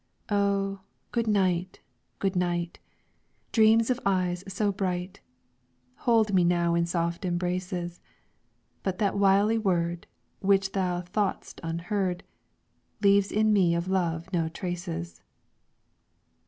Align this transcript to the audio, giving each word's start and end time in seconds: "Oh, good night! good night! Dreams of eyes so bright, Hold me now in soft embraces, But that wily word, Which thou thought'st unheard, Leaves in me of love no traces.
"Oh, 0.31 0.79
good 1.11 1.27
night! 1.27 1.79
good 2.17 2.35
night! 2.35 2.79
Dreams 3.51 3.91
of 3.91 3.99
eyes 4.03 4.43
so 4.47 4.71
bright, 4.71 5.19
Hold 5.97 6.33
me 6.33 6.43
now 6.43 6.73
in 6.73 6.87
soft 6.87 7.23
embraces, 7.23 8.01
But 8.81 8.97
that 8.97 9.15
wily 9.15 9.59
word, 9.59 10.07
Which 10.39 10.71
thou 10.71 11.01
thought'st 11.01 11.61
unheard, 11.63 12.23
Leaves 13.03 13.31
in 13.31 13.53
me 13.53 13.75
of 13.75 13.87
love 13.89 14.27
no 14.33 14.49
traces. 14.49 15.21